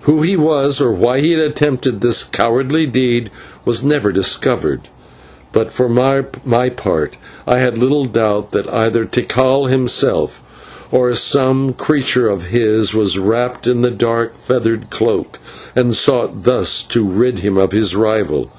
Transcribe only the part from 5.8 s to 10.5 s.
my part I have little doubt that either Tikal himself